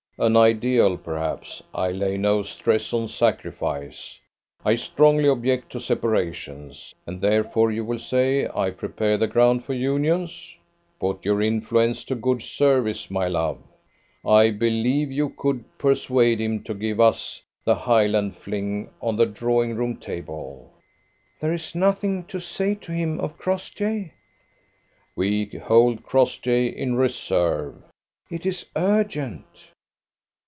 [0.17, 1.63] "An ideal, perhaps.
[1.73, 4.19] I lay no stress on sacrifice.
[4.63, 6.93] I strongly object to separations.
[7.07, 10.55] And therefore, you will say, I prepare the ground for unions?
[10.99, 13.63] Put your influence to good service, my love.
[14.23, 19.75] I believe you could persuade him to give us the Highland fling on the drawing
[19.75, 20.71] room table."
[21.39, 24.11] "There is nothing to say to him of Crossjay?"
[25.15, 27.73] "We hold Crossjay in reserve."
[28.29, 29.47] "It is urgent."